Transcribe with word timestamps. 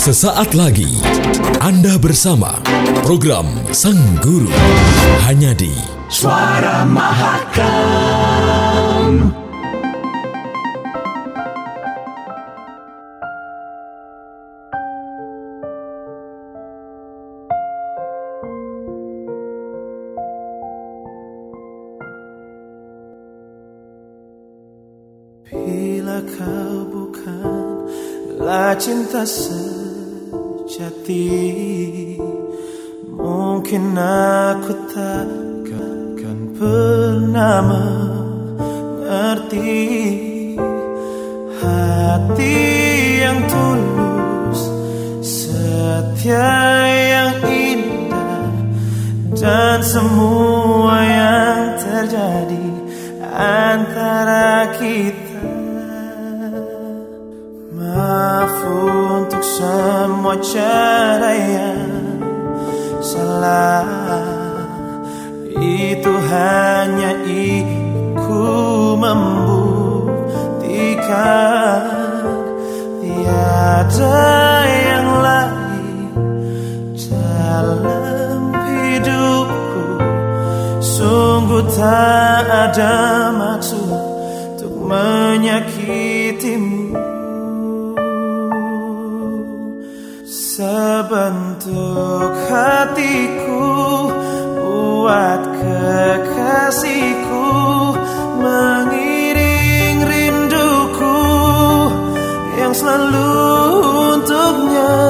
Sesaat 0.00 0.56
lagi 0.56 0.96
Anda 1.60 2.00
bersama 2.00 2.56
program 3.04 3.44
Sang 3.68 4.00
Guru 4.24 4.48
hanya 5.28 5.52
di 5.52 5.76
Suara 6.08 6.88
Mahakam. 6.88 8.40
Bila 25.52 26.24
kau 26.24 26.88
bukanlah 26.88 28.72
cinta 28.80 29.28
sejati 30.80 32.16
Mungkin 33.20 33.92
aku 34.00 34.72
takkan 34.88 36.56
pernah 36.56 37.60
mengerti 38.88 39.76
Hati 41.60 42.56
yang 43.20 43.44
tulus 43.44 44.60
Setia 45.20 46.48
yang 46.88 47.36
indah 47.44 48.48
Dan 49.36 49.84
semua 49.84 50.96
yang 51.04 51.76
terjadi 51.76 52.72
Antara 53.36 54.72
kita 54.80 55.19
Maaf 58.00 58.56
untuk 58.64 59.44
semua 59.44 60.40
cara 60.40 61.36
yang 61.36 61.84
salah. 63.04 63.84
Itu 65.60 66.08
hanya 66.08 67.20
iku 67.28 68.40
membuktikan. 68.96 70.32
Tiada 73.04 74.24
yang 74.64 75.20
lain 75.20 76.08
dalam 76.96 78.48
hidupku. 78.64 80.00
Sungguh 80.80 81.68
tak 81.76 82.48
ada 82.48 83.28
maksud 83.28 83.92
untuk 84.56 84.72
menyakitimu 84.88 86.80
Sebentuk 90.60 92.36
hatiku 92.52 93.64
buat 94.60 95.40
kekasihku 95.56 97.48
Mengiring 98.44 100.04
rinduku 100.04 101.16
yang 102.60 102.76
selalu 102.76 103.40
untuknya. 104.20 105.00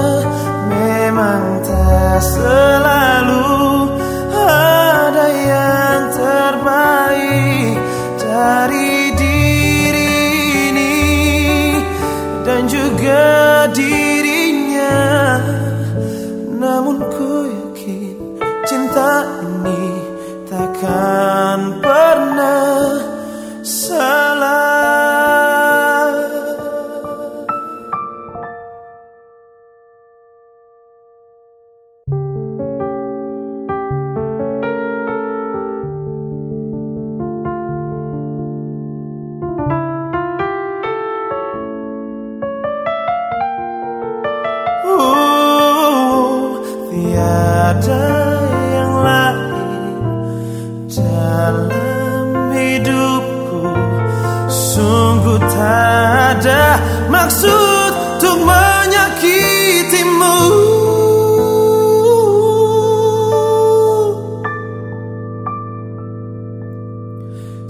Memang 0.70 1.42
tak 1.66 2.22
selalu 2.22 3.90
ada 4.30 5.26
yang 5.34 6.14
terbaik 6.14 7.74
dari 8.22 8.79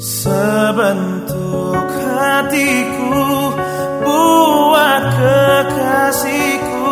Sebentuk 0.01 1.77
hatiku 1.93 3.53
buat 4.01 5.05
kekasihku 5.13 6.89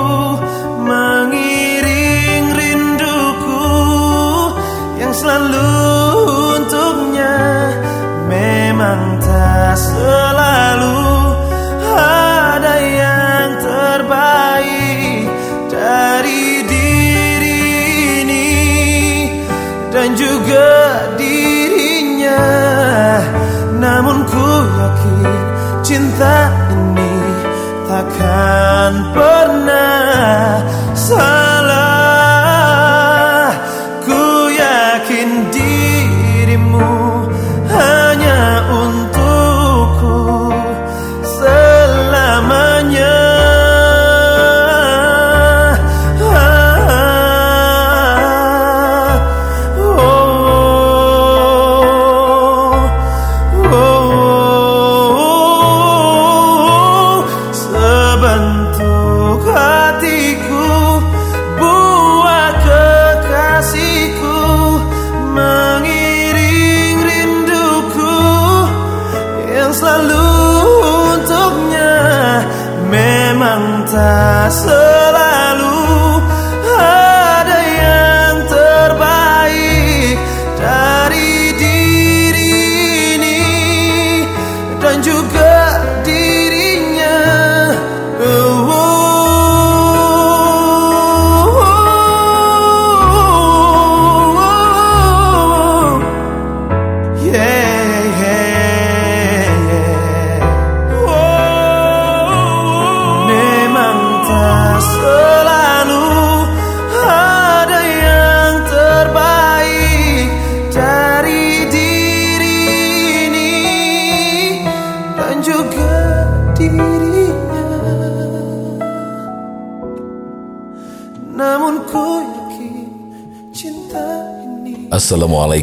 Mengiring 0.85 2.53
rinduku 2.53 3.65
yang 5.01 5.17
selalu 5.17 5.73
untuknya. 6.53 7.41
Memang 8.29 9.17
tak 9.25 9.73
selalu 9.81 10.38
cinta 26.19 26.51
ini 26.75 27.15
takkan 27.87 28.93
pernah 29.15 30.67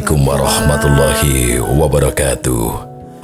Assalamualaikum 0.06 0.38
warahmatullahi 0.38 1.38
wabarakatuh. 1.82 2.64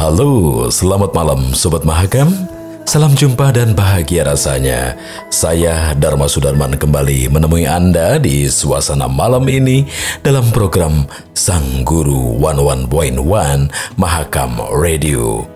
Halo, 0.02 0.67
selamat 0.67 1.14
malam 1.14 1.55
Sobat 1.55 1.87
Mahakam. 1.87 2.34
Salam 2.82 3.14
jumpa 3.14 3.55
dan 3.55 3.70
bahagia 3.70 4.26
rasanya. 4.26 4.99
Saya 5.31 5.94
Dharma 5.94 6.26
Sudarman 6.26 6.75
kembali 6.75 7.31
menemui 7.31 7.70
Anda 7.70 8.19
di 8.19 8.50
suasana 8.50 9.06
malam 9.06 9.46
ini 9.46 9.87
dalam 10.26 10.50
program 10.50 11.06
Sang 11.38 11.87
Guru 11.87 12.34
11.1 12.43 12.90
Mahakam 13.94 14.58
Radio. 14.75 15.46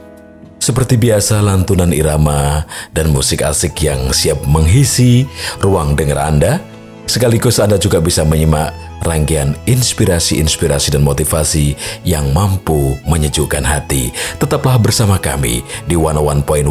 Seperti 0.62 0.94
biasa 0.94 1.42
lantunan 1.42 1.90
irama 1.90 2.62
dan 2.94 3.10
musik 3.10 3.42
asik 3.42 3.74
yang 3.82 4.14
siap 4.14 4.46
mengisi 4.46 5.26
ruang 5.58 5.98
dengar 5.98 6.22
Anda. 6.22 6.62
Sekaligus 7.10 7.58
Anda 7.58 7.82
juga 7.82 7.98
bisa 7.98 8.22
menyimak 8.22 8.85
rangkaian 9.06 9.54
inspirasi-inspirasi 9.70 10.98
dan 10.98 11.06
motivasi 11.06 11.78
yang 12.02 12.34
mampu 12.34 12.98
menyejukkan 13.06 13.62
hati. 13.62 14.10
Tetaplah 14.42 14.82
bersama 14.82 15.16
kami 15.22 15.62
di 15.86 15.94
101.1 15.94 16.66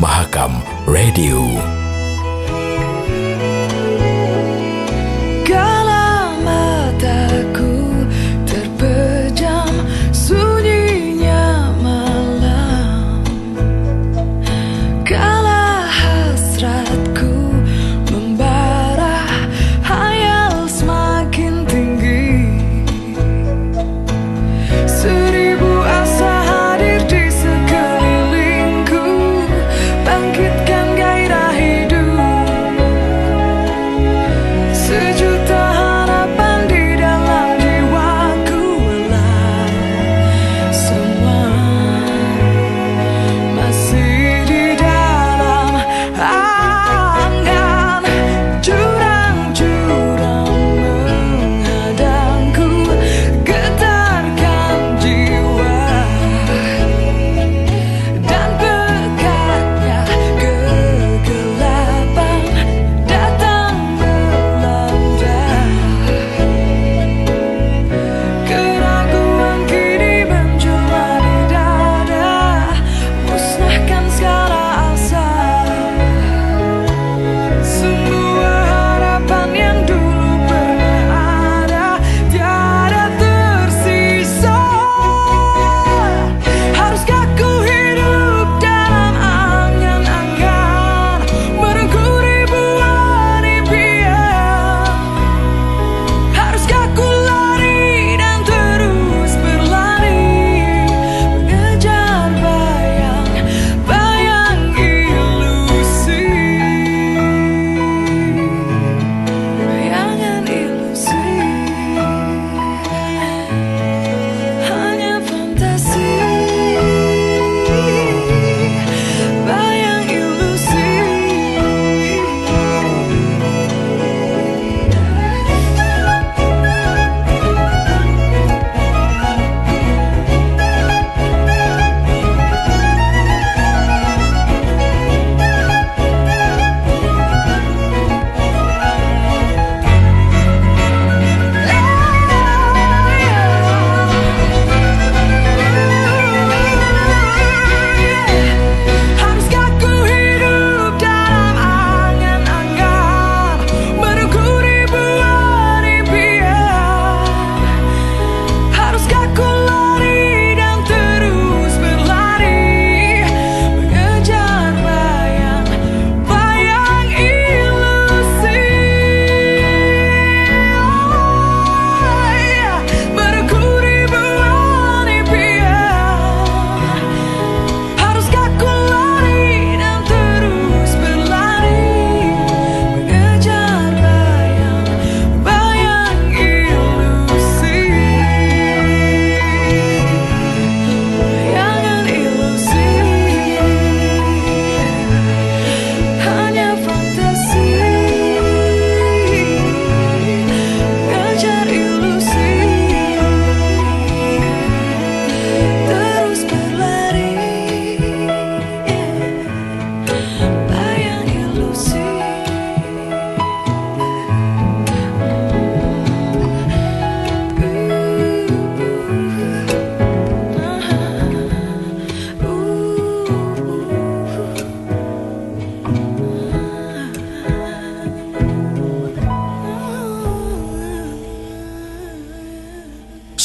Mahakam 0.00 0.64
Radio. 0.88 1.89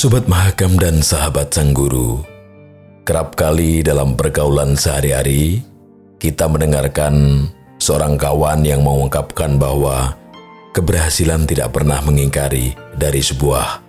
Sobat 0.05 0.29
Mahakam 0.29 0.77
dan 0.77 1.01
sahabat 1.01 1.49
Sang 1.49 1.73
Guru, 1.73 2.21
kerap 3.09 3.33
kali 3.33 3.81
dalam 3.81 4.13
pergaulan 4.13 4.77
sehari-hari 4.77 5.65
kita 6.21 6.45
mendengarkan 6.45 7.49
seorang 7.81 8.13
kawan 8.13 8.61
yang 8.61 8.85
mengungkapkan 8.85 9.57
bahwa 9.57 10.13
keberhasilan 10.77 11.49
tidak 11.49 11.73
pernah 11.73 12.05
mengingkari 12.05 12.77
dari 12.93 13.17
sebuah 13.17 13.81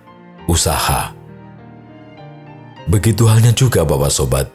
usaha. 0.49 1.13
Begitu 2.89 3.29
halnya 3.29 3.53
juga 3.53 3.85
Bapak 3.85 4.09
Sobat, 4.09 4.49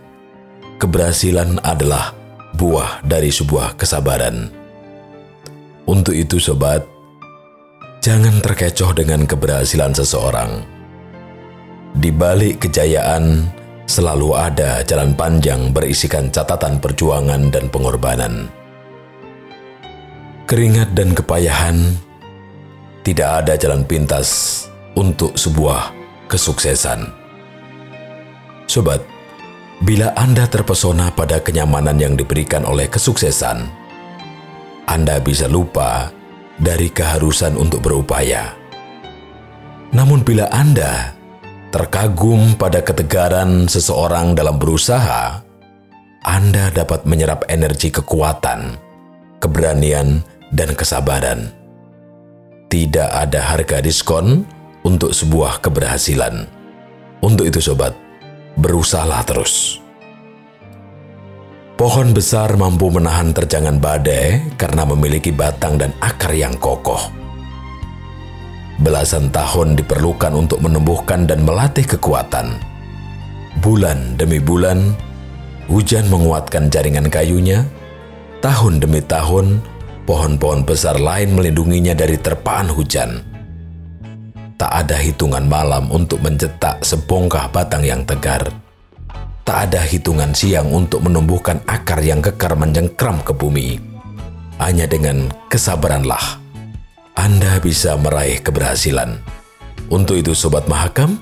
keberhasilan 0.83 1.63
adalah 1.63 2.11
buah 2.59 3.07
dari 3.07 3.31
sebuah 3.31 3.79
kesabaran. 3.79 4.51
Untuk 5.87 6.19
itu 6.19 6.43
Sobat, 6.43 6.83
jangan 8.03 8.43
terkecoh 8.43 8.99
dengan 8.99 9.23
keberhasilan 9.31 9.95
seseorang 9.95 10.82
Di 11.93 12.09
balik 12.09 12.65
kejayaan 12.65 13.53
selalu 13.85 14.33
ada 14.33 14.81
jalan 14.81 15.13
panjang 15.13 15.77
berisikan 15.77 16.33
catatan 16.33 16.81
perjuangan 16.81 17.53
dan 17.53 17.69
pengorbanan. 17.69 18.49
Keringat 20.49 20.97
dan 20.97 21.13
kepayahan 21.13 21.93
tidak 23.05 23.45
ada 23.45 23.61
jalan 23.61 23.85
pintas 23.85 24.65
untuk 24.97 25.37
sebuah 25.37 25.93
kesuksesan. 26.33 27.13
Sobat, 28.65 29.05
bila 29.85 30.17
Anda 30.17 30.49
terpesona 30.49 31.13
pada 31.13 31.45
kenyamanan 31.45 32.01
yang 32.01 32.17
diberikan 32.17 32.65
oleh 32.65 32.89
kesuksesan, 32.89 33.69
Anda 34.89 35.21
bisa 35.21 35.45
lupa 35.45 36.09
dari 36.57 36.89
keharusan 36.89 37.61
untuk 37.61 37.85
berupaya. 37.85 38.57
Namun 39.93 40.25
bila 40.25 40.49
Anda 40.49 41.22
terkagum 41.73 42.61
pada 42.61 42.85
ketegaran 42.85 43.65
seseorang 43.65 44.37
dalam 44.37 44.61
berusaha, 44.61 45.41
Anda 46.21 46.69
dapat 46.69 47.09
menyerap 47.09 47.49
energi 47.49 47.89
kekuatan, 47.89 48.77
keberanian, 49.41 50.21
dan 50.53 50.77
kesabaran. 50.77 51.49
Tidak 52.69 53.09
ada 53.09 53.41
harga 53.57 53.81
diskon 53.81 54.45
untuk 54.85 55.17
sebuah 55.17 55.65
keberhasilan. 55.65 56.45
Untuk 57.25 57.49
itu 57.49 57.65
sobat, 57.65 57.97
berusahalah 58.61 59.25
terus. 59.25 59.81
Pohon 61.81 62.13
besar 62.13 62.53
mampu 62.55 62.93
menahan 62.93 63.33
terjangan 63.33 63.81
badai 63.81 64.55
karena 64.61 64.85
memiliki 64.85 65.33
batang 65.33 65.81
dan 65.81 65.91
akar 66.05 66.37
yang 66.37 66.55
kokoh 66.61 67.22
belasan 68.83 69.31
tahun 69.31 69.79
diperlukan 69.79 70.35
untuk 70.35 70.59
menumbuhkan 70.61 71.25
dan 71.25 71.47
melatih 71.47 71.87
kekuatan. 71.87 72.59
Bulan 73.63 74.19
demi 74.19 74.43
bulan, 74.43 74.93
hujan 75.71 76.11
menguatkan 76.11 76.67
jaringan 76.69 77.07
kayunya. 77.07 77.63
Tahun 78.43 78.83
demi 78.83 78.99
tahun, 78.99 79.63
pohon-pohon 80.05 80.67
besar 80.67 80.99
lain 80.99 81.39
melindunginya 81.39 81.95
dari 81.95 82.19
terpaan 82.19 82.67
hujan. 82.67 83.23
Tak 84.59 84.87
ada 84.87 84.99
hitungan 84.99 85.47
malam 85.47 85.91
untuk 85.95 86.19
mencetak 86.19 86.83
sebongkah 86.83 87.47
batang 87.55 87.87
yang 87.87 88.03
tegar. 88.03 88.51
Tak 89.43 89.71
ada 89.71 89.83
hitungan 89.83 90.35
siang 90.35 90.71
untuk 90.71 91.03
menumbuhkan 91.03 91.63
akar 91.67 92.03
yang 92.03 92.23
kekar 92.23 92.55
menjengkram 92.55 93.23
ke 93.23 93.35
bumi. 93.35 93.79
Hanya 94.63 94.87
dengan 94.87 95.31
kesabaranlah 95.51 96.42
anda 97.13 97.61
bisa 97.61 97.93
meraih 98.01 98.41
keberhasilan. 98.41 99.21
Untuk 99.93 100.17
itu 100.17 100.33
Sobat 100.33 100.65
Mahakam, 100.65 101.21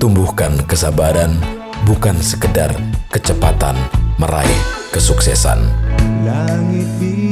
tumbuhkan 0.00 0.56
kesabaran 0.64 1.36
bukan 1.84 2.16
sekedar 2.18 2.72
kecepatan 3.12 3.76
meraih 4.16 4.60
kesuksesan. 4.92 5.60
Langit 6.24 6.88
biru 6.96 7.29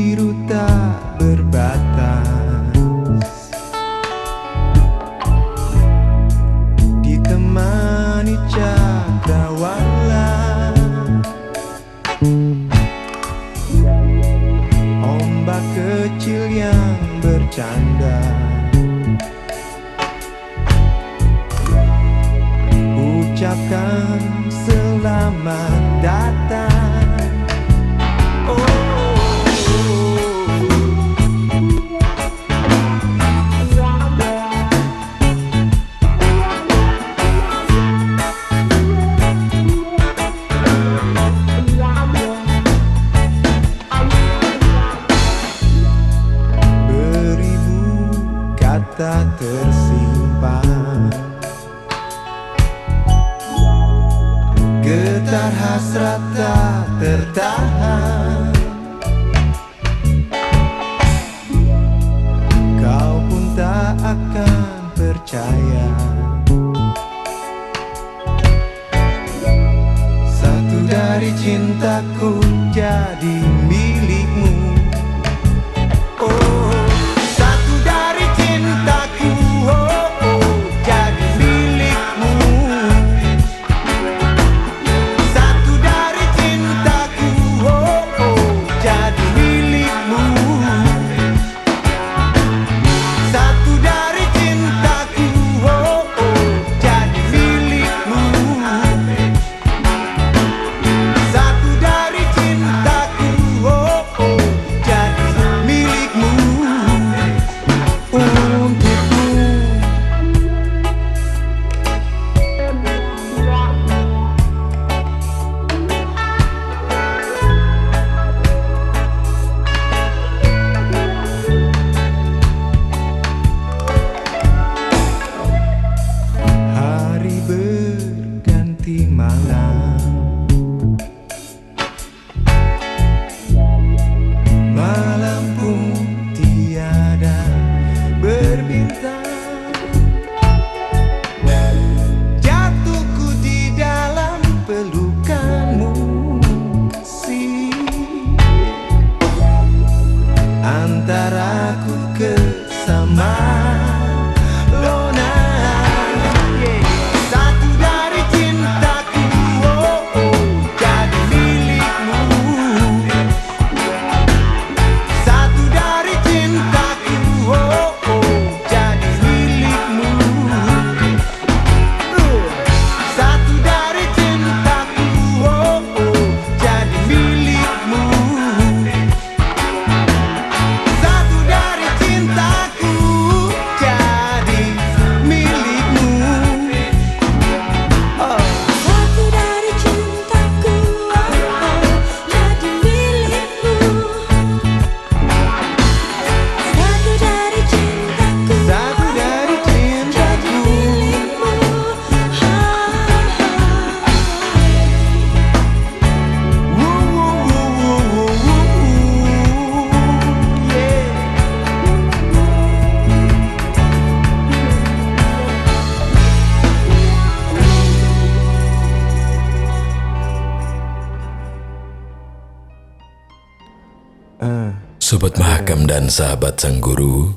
sahabat 226.18 226.58
Sang 226.58 226.82
Guru, 226.82 227.30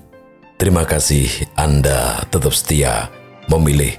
terima 0.57 0.81
kasih 0.81 1.29
Anda 1.53 2.25
tetap 2.33 2.50
setia 2.50 3.13
memilih 3.45 3.93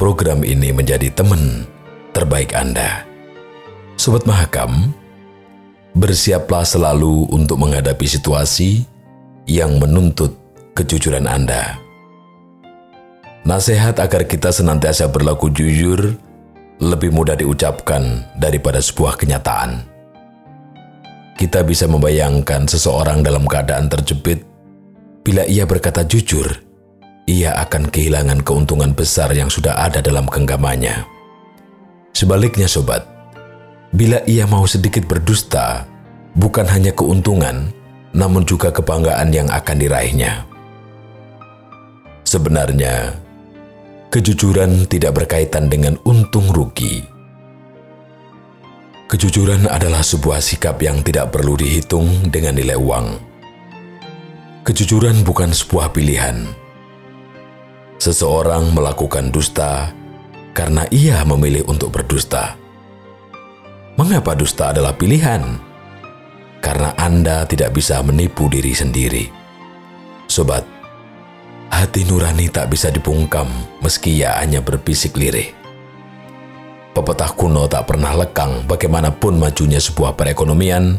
program 0.00 0.40
ini 0.48 0.72
menjadi 0.72 1.12
teman 1.12 1.68
terbaik 2.16 2.56
Anda. 2.56 3.04
Sobat 4.00 4.24
Mahakam, 4.24 4.96
bersiaplah 5.92 6.64
selalu 6.64 7.28
untuk 7.36 7.60
menghadapi 7.60 8.08
situasi 8.08 8.88
yang 9.44 9.76
menuntut 9.76 10.32
kejujuran 10.72 11.28
Anda. 11.28 11.76
Nasihat 13.44 14.00
agar 14.00 14.24
kita 14.24 14.56
senantiasa 14.56 15.04
berlaku 15.12 15.52
jujur 15.52 16.16
lebih 16.80 17.12
mudah 17.12 17.36
diucapkan 17.36 18.24
daripada 18.40 18.80
sebuah 18.80 19.20
kenyataan. 19.20 19.93
Kita 21.34 21.66
bisa 21.66 21.90
membayangkan 21.90 22.70
seseorang 22.70 23.26
dalam 23.26 23.42
keadaan 23.44 23.90
terjepit. 23.90 24.46
Bila 25.24 25.42
ia 25.48 25.66
berkata 25.66 26.06
jujur, 26.06 26.46
ia 27.26 27.56
akan 27.58 27.88
kehilangan 27.88 28.44
keuntungan 28.44 28.92
besar 28.92 29.32
yang 29.32 29.48
sudah 29.48 29.88
ada 29.88 29.98
dalam 30.04 30.28
genggamannya. 30.28 31.02
Sebaliknya, 32.14 32.70
sobat, 32.70 33.02
bila 33.90 34.22
ia 34.28 34.46
mau 34.46 34.66
sedikit 34.68 35.06
berdusta, 35.06 35.86
bukan 36.38 36.66
hanya 36.70 36.94
keuntungan, 36.94 37.72
namun 38.14 38.46
juga 38.46 38.70
kebanggaan 38.70 39.34
yang 39.34 39.48
akan 39.50 39.76
diraihnya. 39.78 40.46
Sebenarnya, 42.26 43.14
kejujuran 44.10 44.86
tidak 44.86 45.22
berkaitan 45.22 45.66
dengan 45.70 45.98
untung 46.06 46.46
rugi. 46.50 47.13
Kejujuran 49.14 49.70
adalah 49.70 50.02
sebuah 50.02 50.42
sikap 50.42 50.82
yang 50.82 50.98
tidak 51.06 51.30
perlu 51.30 51.54
dihitung 51.54 52.34
dengan 52.34 52.58
nilai 52.58 52.74
uang. 52.74 53.06
Kejujuran 54.66 55.22
bukan 55.22 55.54
sebuah 55.54 55.94
pilihan. 55.94 56.50
Seseorang 58.02 58.74
melakukan 58.74 59.30
dusta 59.30 59.94
karena 60.50 60.82
ia 60.90 61.22
memilih 61.22 61.62
untuk 61.70 61.94
berdusta. 61.94 62.58
Mengapa 63.94 64.34
dusta 64.34 64.74
adalah 64.74 64.98
pilihan? 64.98 65.62
Karena 66.58 66.98
Anda 66.98 67.46
tidak 67.46 67.70
bisa 67.70 68.02
menipu 68.02 68.50
diri 68.50 68.74
sendiri. 68.74 69.30
Sobat, 70.26 70.66
hati 71.70 72.02
nurani 72.02 72.50
tak 72.50 72.66
bisa 72.66 72.90
dibungkam 72.90 73.46
meski 73.78 74.26
ia 74.26 74.42
hanya 74.42 74.58
berbisik 74.58 75.14
lirih. 75.14 75.63
Pepatah 76.94 77.34
kuno 77.34 77.66
tak 77.66 77.90
pernah 77.90 78.14
lekang 78.14 78.62
bagaimanapun 78.70 79.34
majunya 79.34 79.82
sebuah 79.82 80.14
perekonomian, 80.14 80.94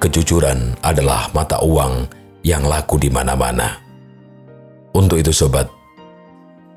kejujuran 0.00 0.80
adalah 0.80 1.28
mata 1.36 1.60
uang 1.60 2.08
yang 2.40 2.64
laku 2.64 2.96
di 2.96 3.12
mana-mana. 3.12 3.76
Untuk 4.96 5.20
itu 5.20 5.28
sobat, 5.28 5.68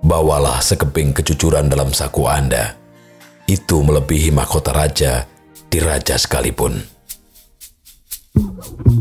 bawalah 0.03 0.59
sekeping 0.59 1.15
kejujuran 1.15 1.71
dalam 1.71 1.95
saku 1.95 2.27
Anda. 2.27 2.75
Itu 3.47 3.87
melebihi 3.87 4.35
mahkota 4.35 4.75
raja 4.75 5.23
di 5.71 5.79
raja 5.79 6.19
sekalipun. 6.19 6.75
Ku 8.35 8.51
terus 8.51 9.00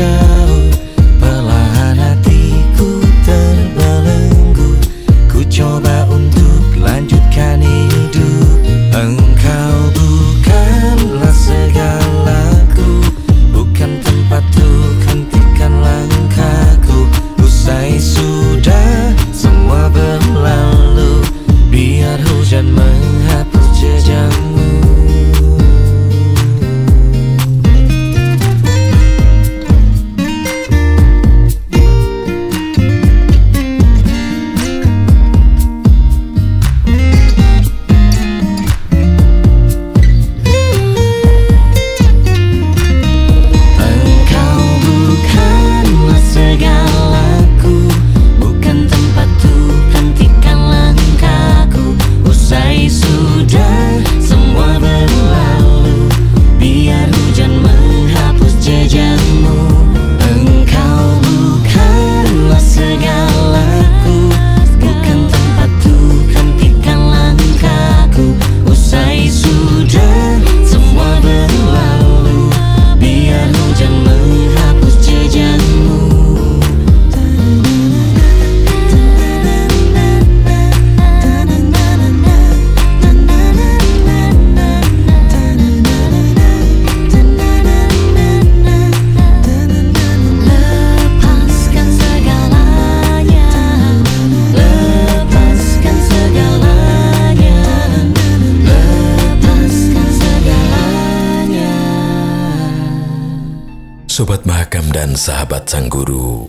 Yeah. 0.00 0.39
Dan 105.00 105.16
sahabat 105.16 105.64
Sang 105.64 105.88
Guru, 105.88 106.44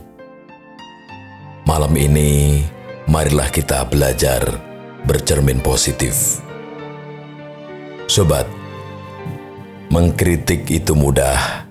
malam 1.64 1.96
ini 1.96 2.60
marilah 3.08 3.48
kita 3.48 3.88
belajar 3.88 4.44
bercermin 5.08 5.64
positif. 5.64 6.44
Sobat, 8.12 8.44
mengkritik 9.88 10.68
itu 10.68 10.92
mudah 10.92 11.64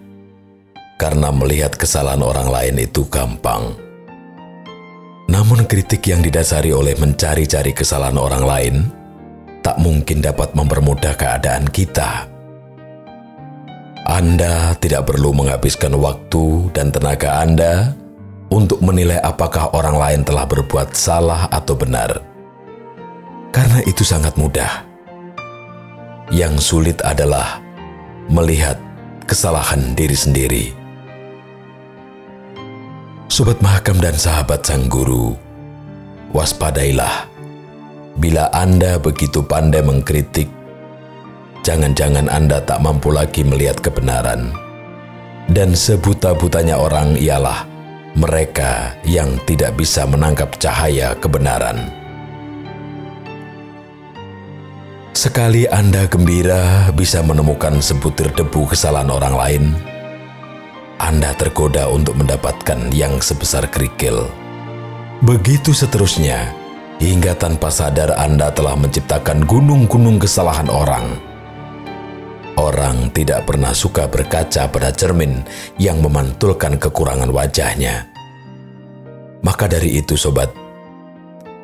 karena 0.97 1.29
melihat 1.29 1.77
kesalahan 1.77 2.25
orang 2.25 2.49
lain 2.49 2.89
itu 2.89 3.05
gampang. 3.13 3.77
Namun 5.29 5.69
kritik 5.69 6.01
yang 6.09 6.25
didasari 6.25 6.73
oleh 6.73 6.97
mencari-cari 6.97 7.77
kesalahan 7.77 8.17
orang 8.17 8.45
lain 8.49 8.75
tak 9.61 9.77
mungkin 9.77 10.25
dapat 10.25 10.57
mempermudah 10.57 11.13
keadaan 11.13 11.69
kita. 11.69 12.30
Anda 14.09 14.73
tidak 14.81 15.13
perlu 15.13 15.37
menghabiskan 15.37 15.93
waktu 15.93 16.73
dan 16.73 16.89
tenaga 16.89 17.45
Anda 17.45 17.93
untuk 18.49 18.81
menilai 18.81 19.21
apakah 19.21 19.77
orang 19.77 19.97
lain 20.01 20.21
telah 20.25 20.49
berbuat 20.49 20.97
salah 20.97 21.47
atau 21.53 21.77
benar, 21.77 22.25
karena 23.53 23.85
itu 23.85 24.03
sangat 24.03 24.35
mudah. 24.41 24.89
Yang 26.31 26.63
sulit 26.63 26.99
adalah 27.03 27.61
melihat 28.31 28.79
kesalahan 29.27 29.95
diri 29.95 30.17
sendiri. 30.17 30.65
Sobat 33.31 33.63
Mahakam 33.63 34.03
dan 34.03 34.19
sahabat 34.19 34.67
Sang 34.67 34.91
Guru, 34.91 35.39
waspadailah 36.35 37.31
bila 38.19 38.51
Anda 38.51 38.99
begitu 38.99 39.43
pandai 39.43 39.87
mengkritik 39.87 40.60
jangan-jangan 41.63 42.27
Anda 42.29 42.61
tak 42.65 42.81
mampu 42.81 43.13
lagi 43.13 43.45
melihat 43.45 43.81
kebenaran. 43.81 44.53
Dan 45.51 45.75
sebuta-butanya 45.75 46.79
orang 46.79 47.19
ialah 47.19 47.67
mereka 48.15 48.95
yang 49.07 49.39
tidak 49.47 49.79
bisa 49.79 50.07
menangkap 50.07 50.55
cahaya 50.59 51.15
kebenaran. 51.19 51.91
Sekali 55.11 55.69
Anda 55.69 56.07
gembira 56.09 56.89
bisa 56.97 57.21
menemukan 57.21 57.83
sebutir 57.83 58.33
debu 58.33 58.73
kesalahan 58.73 59.11
orang 59.11 59.35
lain, 59.37 59.65
Anda 60.97 61.37
tergoda 61.37 61.91
untuk 61.93 62.17
mendapatkan 62.17 62.89
yang 62.95 63.21
sebesar 63.21 63.69
kerikil. 63.69 64.31
Begitu 65.21 65.77
seterusnya, 65.77 66.57
hingga 67.03 67.37
tanpa 67.37 67.69
sadar 67.69 68.17
Anda 68.17 68.49
telah 68.55 68.73
menciptakan 68.79 69.45
gunung-gunung 69.45 70.17
kesalahan 70.17 70.73
orang. 70.73 71.30
Orang 72.61 73.09
tidak 73.17 73.49
pernah 73.49 73.73
suka 73.73 74.05
berkaca 74.05 74.69
pada 74.69 74.93
cermin 74.93 75.41
yang 75.81 76.05
memantulkan 76.05 76.77
kekurangan 76.77 77.33
wajahnya. 77.33 78.05
Maka 79.41 79.65
dari 79.65 79.97
itu, 79.97 80.13
sobat, 80.13 80.53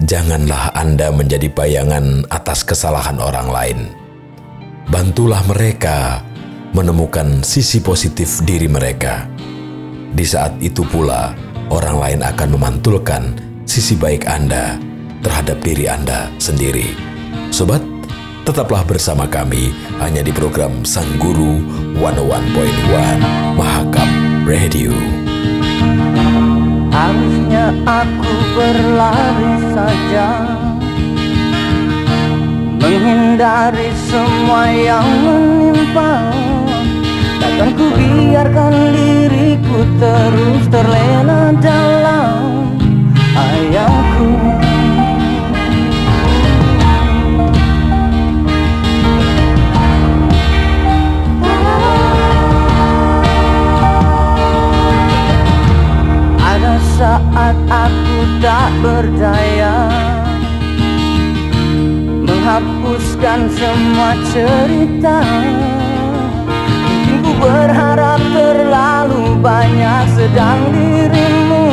janganlah 0.01 0.73
Anda 0.73 1.13
menjadi 1.13 1.53
bayangan 1.53 2.25
atas 2.33 2.65
kesalahan 2.65 3.21
orang 3.21 3.49
lain. 3.53 3.79
Bantulah 4.89 5.45
mereka 5.45 6.25
menemukan 6.73 7.45
sisi 7.45 7.85
positif 7.85 8.41
diri 8.49 8.65
mereka. 8.65 9.29
Di 10.17 10.25
saat 10.25 10.57
itu 10.65 10.81
pula, 10.89 11.37
orang 11.69 12.01
lain 12.01 12.21
akan 12.25 12.49
memantulkan 12.57 13.37
sisi 13.69 14.01
baik 14.01 14.25
Anda 14.25 14.81
terhadap 15.21 15.61
diri 15.61 15.93
Anda 15.93 16.33
sendiri. 16.41 16.97
Sobat, 17.53 17.85
tetaplah 18.47 18.87
bersama 18.87 19.27
kami 19.27 19.75
hanya 19.99 20.23
di 20.23 20.31
program 20.31 20.87
Sang 20.87 21.19
Guru 21.19 21.59
101.1 21.99 23.59
Mahakam 23.59 24.11
Radio. 24.47 24.95
Harusnya 26.95 27.75
aku 27.83 28.35
berlari 28.55 29.55
saja 29.75 30.29
Menghindari 32.79 33.91
semua 34.07 34.71
yang 34.71 35.09
menimpa. 35.27 36.31
Takkan 37.43 37.75
ku 37.75 37.91
biarkan 37.99 38.95
diriku 38.95 39.79
terus 39.99 40.65
terlena 40.71 41.51
dalam 41.59 42.71
ayamku 43.35 44.36
saat 56.97 57.57
aku 57.69 58.19
tak 58.41 58.73
berdaya 58.81 59.77
Menghapuskan 62.27 63.53
semua 63.53 64.17
cerita. 64.33 65.21
Mungkin 66.81 67.17
ku 67.21 67.33
berharap 67.37 68.21
terlalu 68.33 69.37
banyak 69.45 70.05
Sedang 70.17 70.73
dirimu 70.73 71.66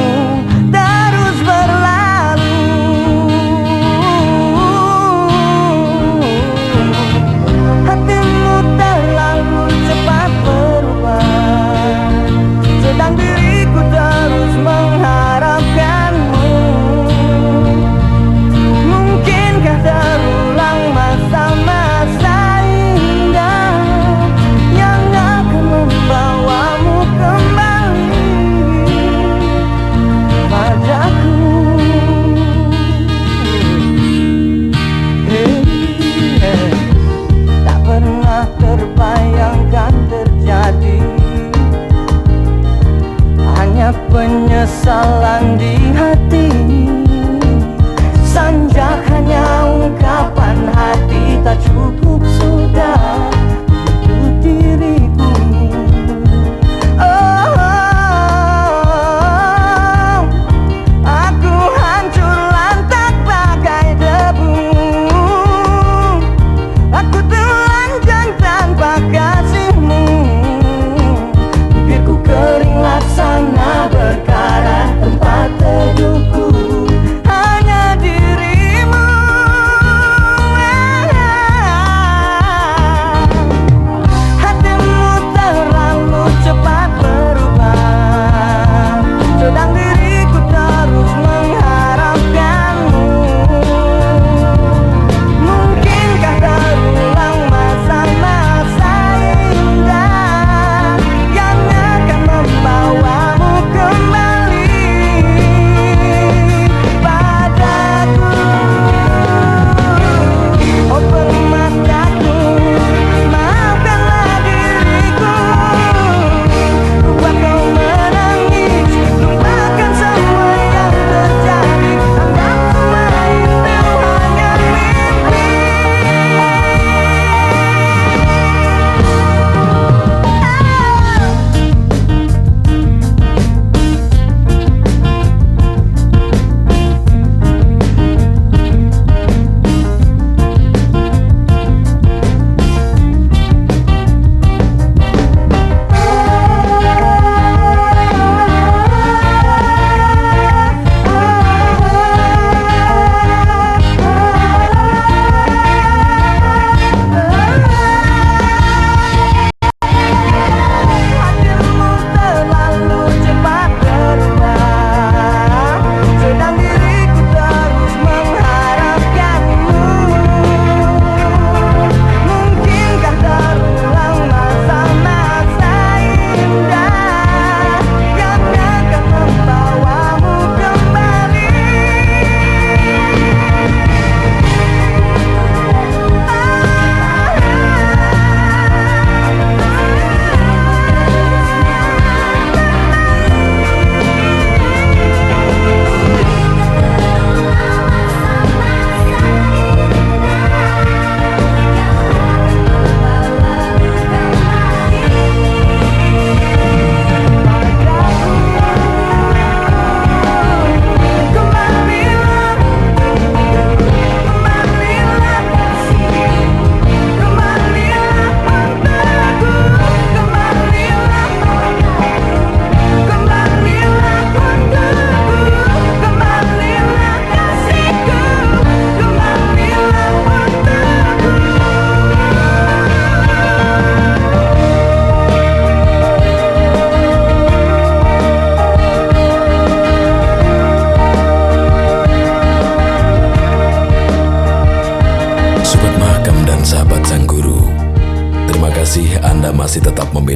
penyesalan 44.83 45.55
di 45.55 45.82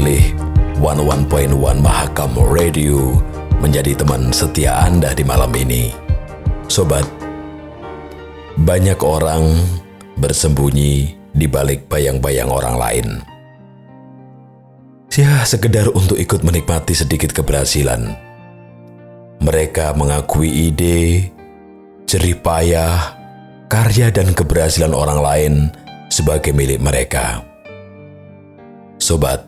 memilih 0.08 0.32
11.1 0.80 1.84
Mahakam 1.84 2.32
Radio 2.48 3.20
menjadi 3.60 3.91
teman 3.91 4.32
setia 4.32 4.88
Anda 4.88 5.12
di 5.12 5.28
malam 5.28 5.52
ini. 5.52 5.91
Sobat, 6.72 7.04
banyak 8.56 8.96
orang 9.04 9.52
bersembunyi 10.15 11.12
di 11.36 11.46
balik 11.52 11.91
bayang-bayang 11.91 12.48
orang 12.48 12.76
lain. 12.80 13.08
Ya, 15.12 15.43
sekedar 15.43 15.91
untuk 15.91 16.15
ikut 16.15 16.46
menikmati 16.46 16.93
sedikit 16.96 17.36
keberhasilan. 17.36 18.13
Mereka 19.43 19.91
mengakui 19.98 20.72
ide, 20.72 21.34
jerih 22.08 22.38
payah, 22.39 23.17
karya 23.67 24.13
dan 24.13 24.32
keberhasilan 24.32 24.93
orang 24.93 25.20
lain 25.20 25.54
sebagai 26.08 26.54
milik 26.54 26.80
mereka. 26.80 27.41
Sobat, 29.02 29.46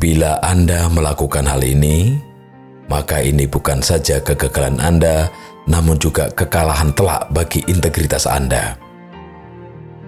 bila 0.00 0.40
Anda 0.40 0.88
melakukan 0.88 1.44
hal 1.44 1.60
ini, 1.60 2.16
maka 2.88 3.20
ini 3.20 3.44
bukan 3.44 3.84
saja 3.84 4.22
kegagalan 4.24 4.80
Anda, 4.80 5.28
namun 5.68 6.00
juga 6.00 6.32
kekalahan 6.32 6.96
telak 6.96 7.28
bagi 7.32 7.60
integritas 7.68 8.24
Anda. 8.24 8.78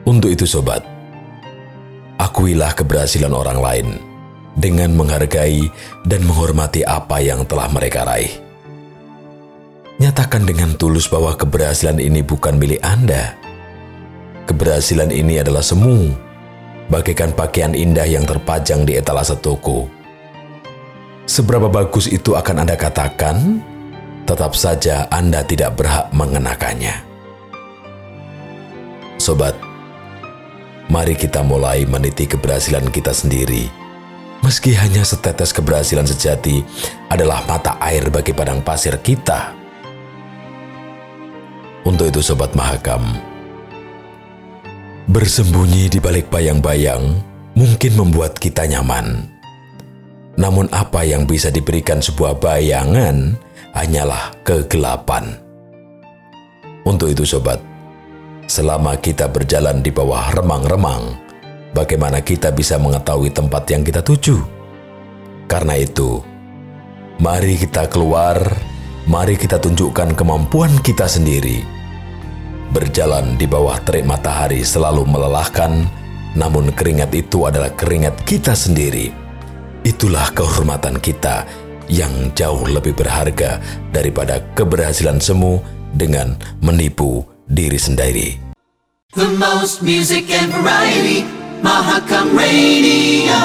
Untuk 0.05 0.33
itu, 0.33 0.45
sobat, 0.49 0.85
akuilah 2.21 2.73
keberhasilan 2.77 3.33
orang 3.33 3.59
lain 3.61 3.87
dengan 4.57 4.95
menghargai 4.95 5.69
dan 6.07 6.23
menghormati 6.25 6.87
apa 6.87 7.21
yang 7.21 7.43
telah 7.45 7.69
mereka 7.73 8.07
raih. 8.07 8.31
Nyatakan 10.01 10.43
dengan 10.43 10.75
tulus 10.75 11.07
bahwa 11.07 11.33
keberhasilan 11.39 12.03
ini 12.03 12.21
bukan 12.21 12.59
milik 12.59 12.83
Anda. 12.83 13.39
Keberhasilan 14.45 15.09
ini 15.09 15.41
adalah 15.41 15.65
semu, 15.65 16.13
bagaikan 16.89 17.33
pakaian 17.33 17.73
indah 17.73 18.05
yang 18.05 18.25
terpajang 18.25 18.85
di 18.85 18.97
etalase 18.99 19.37
toko. 19.39 19.87
Seberapa 21.25 21.73
bagus 21.73 22.09
itu 22.09 22.37
akan 22.37 22.69
Anda 22.69 22.77
katakan, 22.77 23.65
tetap 24.29 24.53
saja 24.53 25.09
Anda 25.09 25.41
tidak 25.45 25.81
berhak 25.81 26.13
mengenakannya. 26.13 27.01
Sobat, 29.17 29.57
mari 30.93 31.17
kita 31.17 31.41
mulai 31.41 31.89
meniti 31.89 32.29
keberhasilan 32.29 32.93
kita 32.93 33.17
sendiri 33.17 33.85
Meski 34.45 34.77
hanya 34.77 35.01
setetes 35.01 35.57
keberhasilan 35.57 36.05
sejati 36.05 36.61
adalah 37.09 37.41
mata 37.49 37.81
air 37.81 38.13
bagi 38.13 38.37
padang 38.37 38.61
pasir 38.61 39.01
kita. 39.01 39.57
Untuk 41.89 42.13
itu 42.13 42.21
Sobat 42.21 42.53
Mahakam, 42.53 43.01
bersembunyi 45.05 45.93
di 45.93 46.01
balik 46.01 46.33
bayang-bayang 46.33 47.21
mungkin 47.53 47.93
membuat 47.93 48.41
kita 48.41 48.65
nyaman. 48.65 49.29
Namun 50.41 50.67
apa 50.73 51.05
yang 51.05 51.29
bisa 51.29 51.53
diberikan 51.53 52.01
sebuah 52.01 52.41
bayangan 52.41 53.37
hanyalah 53.77 54.33
kegelapan. 54.43 55.37
Untuk 56.89 57.13
itu 57.13 57.23
Sobat, 57.29 57.61
selama 58.49 58.97
kita 58.99 59.29
berjalan 59.29 59.85
di 59.85 59.93
bawah 59.93 60.35
remang-remang, 60.35 61.17
bagaimana 61.77 62.25
kita 62.25 62.51
bisa 62.51 62.81
mengetahui 62.81 63.31
tempat 63.31 63.65
yang 63.71 63.85
kita 63.85 64.01
tuju. 64.01 64.41
Karena 65.47 65.77
itu, 65.79 66.25
mari 67.21 67.61
kita 67.61 67.87
keluar, 67.93 68.41
mari 69.05 69.37
kita 69.37 69.61
tunjukkan 69.61 70.17
kemampuan 70.17 70.73
kita 70.81 71.07
sendiri. 71.07 71.74
Berjalan 72.75 73.39
di 73.39 73.47
bawah 73.47 73.79
terik 73.87 74.03
matahari 74.03 74.67
selalu 74.67 75.07
melelahkan, 75.07 75.87
namun 76.35 76.75
keringat 76.75 77.15
itu 77.15 77.47
adalah 77.47 77.71
keringat 77.71 78.27
kita 78.27 78.51
sendiri. 78.51 79.15
Itulah 79.87 80.35
kehormatan 80.35 80.99
kita 80.99 81.47
yang 81.87 82.35
jauh 82.35 82.67
lebih 82.67 82.99
berharga 82.99 83.63
daripada 83.95 84.43
keberhasilan 84.59 85.23
semu 85.23 85.63
dengan 85.95 86.35
menipu 86.67 87.23
diri 87.47 87.79
sendiri. 87.79 88.43
The 89.15 89.31
most 89.39 89.79
music 89.79 90.27
and 90.35 90.51
variety, 90.51 91.23
Mahakam 91.63 92.35
Radio. 92.35 93.39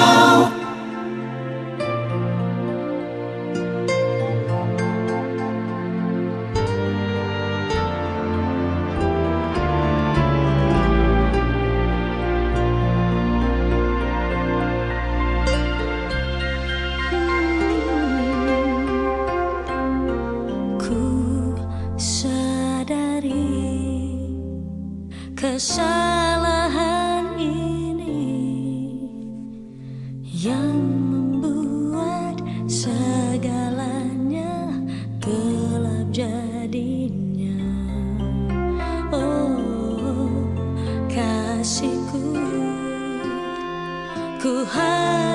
Ku 44.39 44.63
harap 44.63 45.28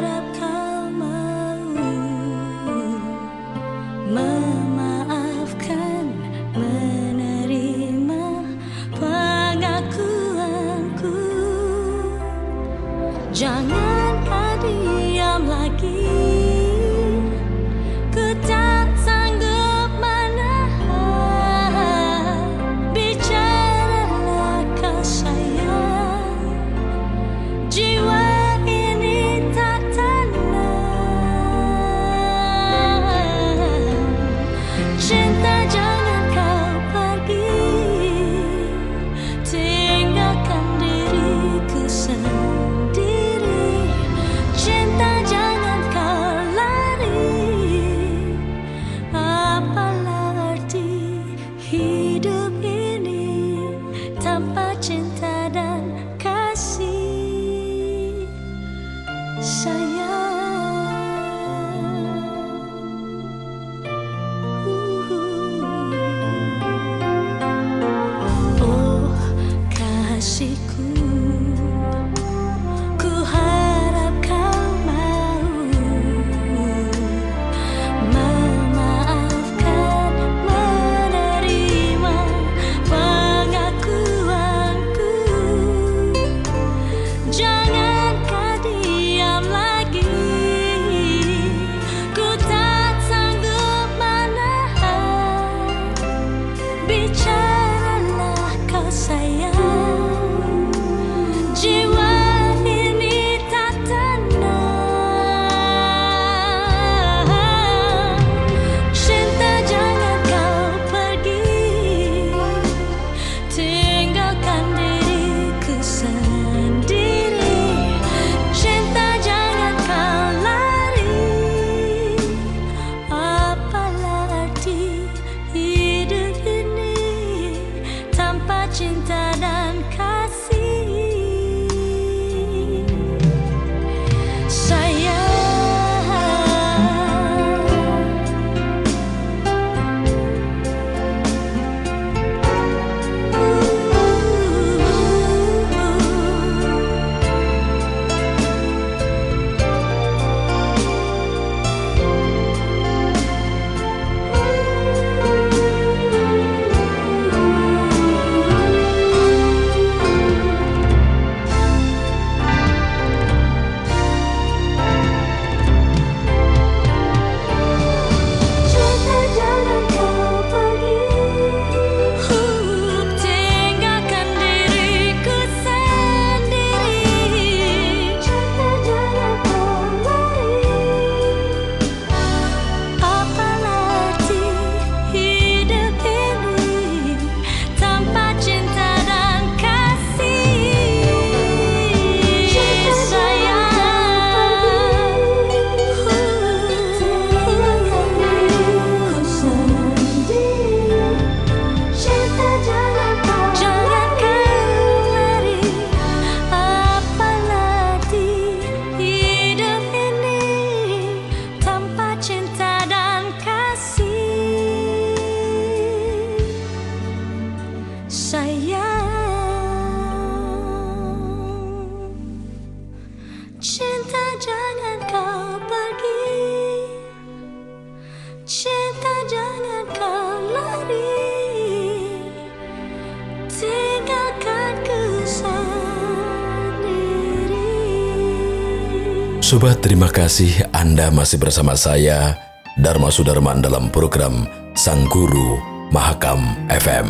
terima 239.84 240.08
kasih 240.08 240.64
Anda 240.72 241.12
masih 241.12 241.36
bersama 241.36 241.76
saya, 241.76 242.40
Dharma 242.80 243.12
Sudarman 243.12 243.60
dalam 243.60 243.92
program 243.92 244.48
Sang 244.72 245.04
Guru 245.12 245.60
Mahakam 245.92 246.40
FM. 246.72 247.04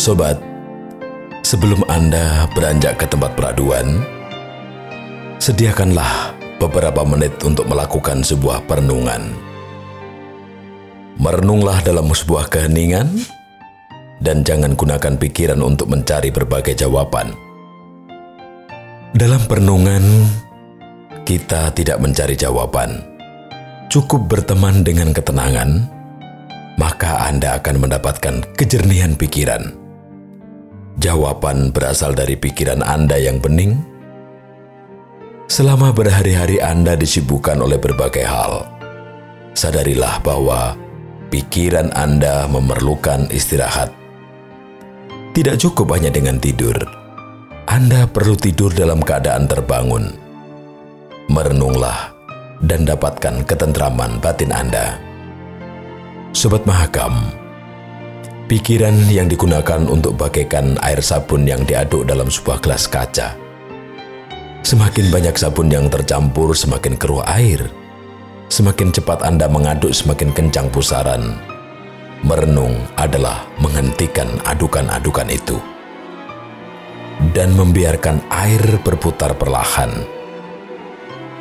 Sobat, 0.00 0.40
sebelum 1.44 1.84
Anda 1.92 2.48
beranjak 2.56 3.04
ke 3.04 3.06
tempat 3.12 3.36
peraduan, 3.36 4.00
sediakanlah 5.36 6.32
beberapa 6.56 7.04
menit 7.04 7.36
untuk 7.44 7.68
melakukan 7.68 8.24
sebuah 8.24 8.64
perenungan. 8.64 9.36
Merenunglah 11.20 11.84
dalam 11.84 12.08
sebuah 12.08 12.48
keheningan, 12.48 13.20
dan 14.24 14.48
jangan 14.48 14.72
gunakan 14.72 15.20
pikiran 15.20 15.60
untuk 15.60 15.92
mencari 15.92 16.32
berbagai 16.32 16.72
jawaban. 16.72 17.36
Dalam 19.12 19.44
perenungan, 19.44 20.24
kita 21.30 21.70
tidak 21.70 22.02
mencari 22.02 22.34
jawaban. 22.34 23.06
Cukup 23.86 24.26
berteman 24.26 24.82
dengan 24.82 25.14
ketenangan, 25.14 25.86
maka 26.74 27.30
Anda 27.30 27.54
akan 27.62 27.86
mendapatkan 27.86 28.42
kejernihan 28.58 29.14
pikiran. 29.14 29.78
Jawaban 30.98 31.70
berasal 31.70 32.18
dari 32.18 32.34
pikiran 32.34 32.82
Anda 32.82 33.14
yang 33.22 33.38
bening. 33.38 33.78
Selama 35.46 35.94
berhari-hari 35.94 36.58
Anda 36.58 36.98
disibukkan 36.98 37.62
oleh 37.62 37.78
berbagai 37.78 38.26
hal, 38.26 38.66
sadarilah 39.54 40.18
bahwa 40.26 40.74
pikiran 41.30 41.94
Anda 41.94 42.50
memerlukan 42.50 43.30
istirahat. 43.30 43.94
Tidak 45.30 45.62
cukup 45.62 45.94
hanya 45.94 46.10
dengan 46.10 46.42
tidur. 46.42 46.74
Anda 47.70 48.10
perlu 48.10 48.34
tidur 48.34 48.74
dalam 48.74 48.98
keadaan 48.98 49.46
terbangun. 49.46 50.29
Merenunglah 51.30 52.10
dan 52.58 52.82
dapatkan 52.82 53.46
ketentraman 53.46 54.18
batin 54.18 54.50
Anda. 54.50 54.98
Sobat 56.34 56.66
Mahakam, 56.66 57.30
pikiran 58.50 59.06
yang 59.06 59.30
digunakan 59.30 59.78
untuk 59.86 60.18
bagaikan 60.18 60.74
air 60.82 60.98
sabun 60.98 61.46
yang 61.46 61.62
diaduk 61.62 62.02
dalam 62.02 62.26
sebuah 62.26 62.58
gelas 62.58 62.90
kaca. 62.90 63.38
Semakin 64.66 65.14
banyak 65.14 65.38
sabun 65.38 65.70
yang 65.70 65.86
tercampur, 65.86 66.50
semakin 66.50 66.98
keruh 66.98 67.22
air. 67.22 67.62
Semakin 68.50 68.90
cepat 68.90 69.22
Anda 69.22 69.46
mengaduk, 69.46 69.94
semakin 69.94 70.34
kencang 70.34 70.66
pusaran. 70.74 71.38
Merenung 72.26 72.74
adalah 72.98 73.46
menghentikan 73.62 74.26
adukan-adukan 74.50 75.30
itu 75.30 75.62
dan 77.38 77.54
membiarkan 77.54 78.18
air 78.34 78.82
berputar 78.82 79.38
perlahan. 79.38 80.18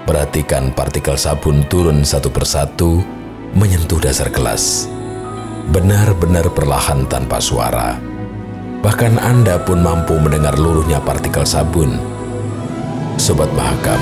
Perhatikan 0.09 0.73
partikel 0.73 1.21
sabun 1.21 1.61
turun 1.69 2.01
satu 2.01 2.33
persatu 2.33 3.05
menyentuh 3.53 4.01
dasar 4.01 4.33
gelas. 4.33 4.89
Benar-benar 5.69 6.49
perlahan 6.49 7.05
tanpa 7.05 7.37
suara. 7.37 8.01
Bahkan 8.81 9.21
Anda 9.21 9.61
pun 9.61 9.85
mampu 9.85 10.17
mendengar 10.17 10.57
luruhnya 10.57 10.97
partikel 10.97 11.45
sabun. 11.45 12.01
Sobat 13.21 13.53
Mahakam, 13.53 14.01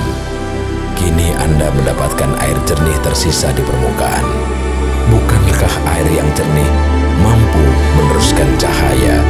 kini 0.96 1.28
Anda 1.36 1.68
mendapatkan 1.76 2.40
air 2.40 2.56
jernih 2.64 2.96
tersisa 3.04 3.52
di 3.52 3.60
permukaan. 3.60 4.24
Bukankah 5.12 5.74
air 5.92 6.08
yang 6.08 6.32
jernih 6.32 6.72
mampu 7.20 7.64
meneruskan 8.00 8.48
cahaya? 8.56 9.20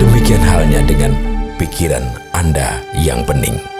Demikian 0.00 0.40
halnya 0.40 0.80
dengan 0.88 1.12
pikiran 1.60 2.16
Anda 2.32 2.80
yang 2.96 3.28
bening. 3.28 3.73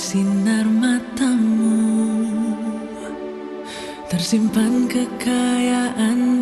Sinar 0.00 0.64
matamu 0.64 1.76
Tersimpan 4.08 4.88
kekayaan 4.88 6.39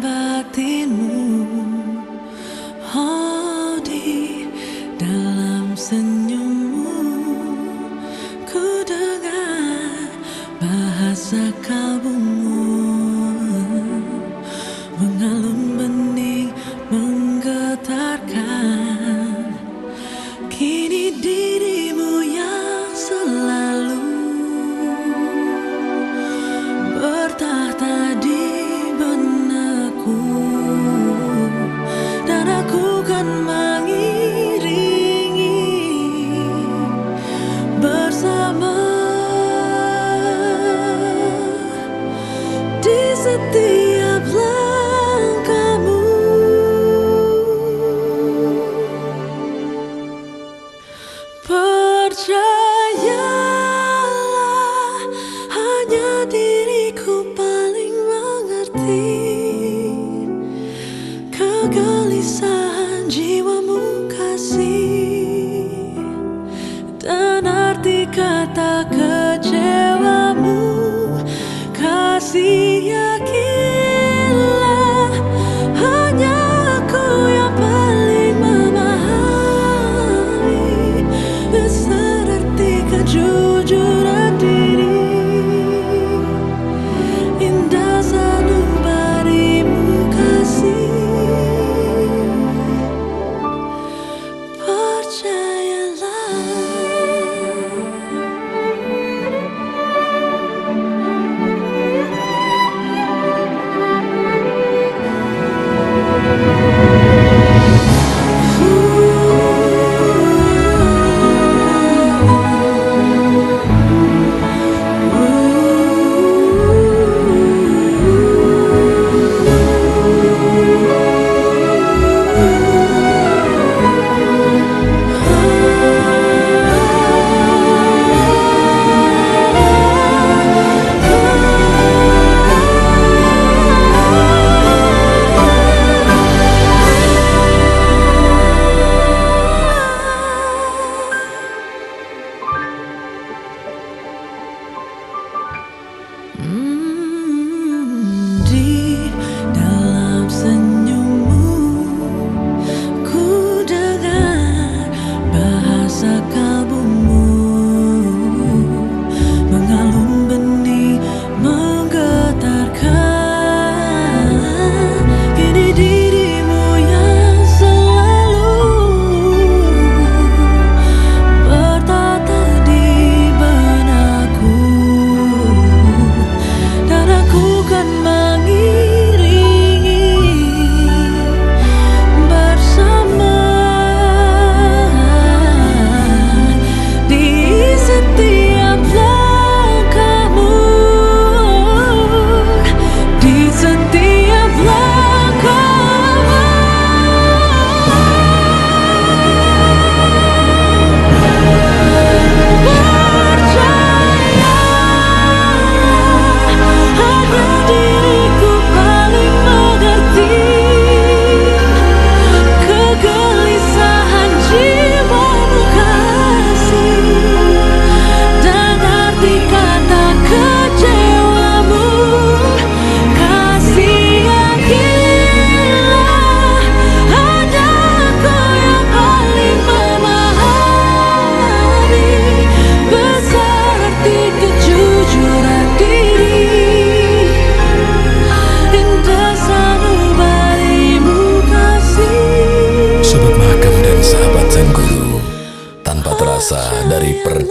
Mm. 146.39 146.68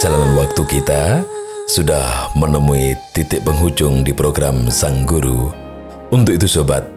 Perjalanan 0.07 0.39
waktu 0.39 0.63
kita 0.71 1.03
sudah 1.67 2.31
menemui 2.31 2.95
titik 3.11 3.43
penghujung 3.43 4.07
di 4.07 4.15
program 4.15 4.71
Sang 4.71 5.03
Guru. 5.03 5.51
Untuk 6.15 6.31
itu 6.31 6.47
sobat, 6.47 6.87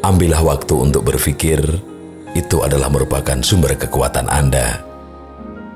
ambillah 0.00 0.40
waktu 0.40 0.72
untuk 0.72 1.04
berpikir, 1.04 1.60
itu 2.32 2.56
adalah 2.64 2.88
merupakan 2.88 3.36
sumber 3.44 3.76
kekuatan 3.76 4.24
Anda. 4.32 4.80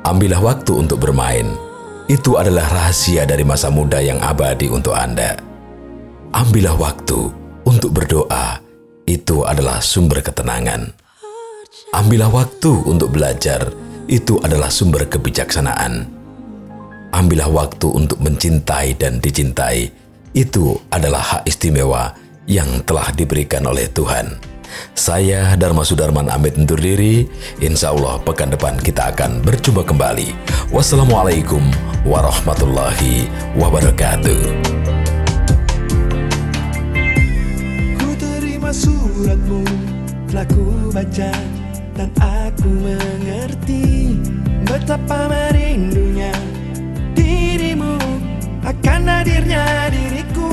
Ambillah 0.09 0.41
waktu 0.41 0.73
untuk 0.73 1.05
bermain, 1.05 1.53
itu 2.09 2.41
adalah 2.41 2.65
rahasia 2.73 3.29
dari 3.29 3.45
masa 3.45 3.69
muda 3.69 4.01
yang 4.01 4.25
abadi 4.25 4.73
untuk 4.73 4.97
Anda. 4.97 5.37
Ambillah 6.33 6.81
waktu 6.81 7.29
untuk 7.69 7.93
berdoa, 7.93 8.57
itu 9.05 9.45
adalah 9.45 9.85
sumber 9.85 10.25
ketenangan. 10.25 10.97
Ambillah 11.93 12.33
waktu 12.33 12.73
untuk 12.89 13.13
belajar, 13.13 13.69
itu 14.09 14.41
adalah 14.41 14.73
sumber 14.73 15.05
kebijaksanaan. 15.05 16.14
Ambillah 17.15 17.47
waktu 17.47 17.87
untuk 17.95 18.19
mencintai 18.19 18.99
dan 18.99 19.23
dicintai, 19.23 19.87
itu 20.35 20.75
adalah 20.91 21.23
hak 21.23 21.43
istimewa 21.47 22.11
yang 22.51 22.83
telah 22.83 23.15
diberikan 23.15 23.63
oleh 23.71 23.87
Tuhan. 23.87 24.35
Saya 24.99 25.55
Dharma 25.55 25.87
Sudarman 25.87 26.27
Amit 26.27 26.59
undur 26.59 26.75
diri. 26.75 27.23
Insya 27.63 27.95
Allah 27.95 28.19
pekan 28.19 28.51
depan 28.51 28.83
kita 28.83 29.15
akan 29.15 29.47
berjumpa 29.47 29.87
kembali. 29.87 30.35
Wassalamualaikum 30.75 31.63
warahmatullahi 32.03 33.31
wabarakatuh. 33.63 34.75
Suratmu 38.75 39.63
Telah 40.27 40.47
ku 40.51 40.91
baca 40.91 41.31
Dan 41.95 42.11
aku 42.19 42.67
mengerti 42.83 44.19
Betapa 44.67 45.31
merindunya 45.31 46.04
Akan 49.05 49.21
hadirnya 49.21 49.93
diriku 49.93 50.49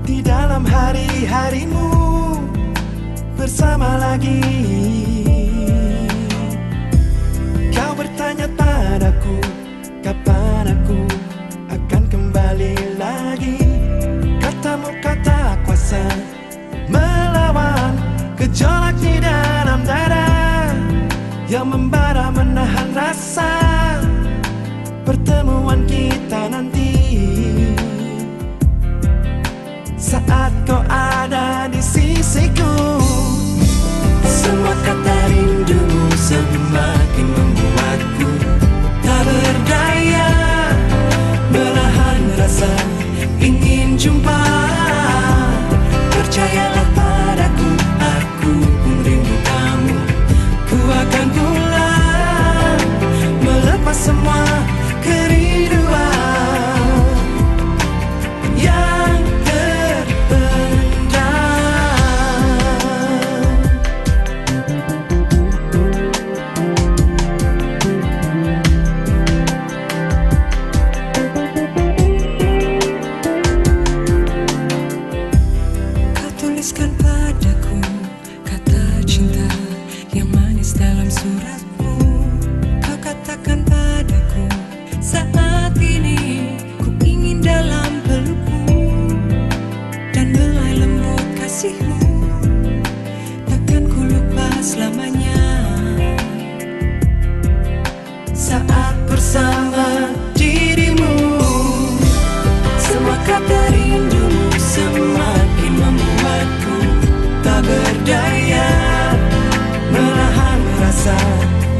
Di 0.00 0.24
dalam 0.24 0.64
hari-harimu 0.64 1.92
Bersama 3.36 4.00
lagi. 4.00 4.40
Kau 7.68 7.92
bertanya 7.92 8.48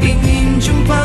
ingin 0.03 0.59
jumpa 0.59 1.02